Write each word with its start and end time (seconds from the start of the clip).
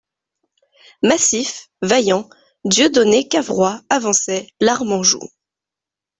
Massif, 1.03 1.69
vaillant, 1.83 2.27
Dieudonné 2.65 3.27
Cavrois 3.27 3.83
avançait, 3.91 4.47
l'arme 4.59 4.91
en 4.93 5.03
joue. 5.03 5.29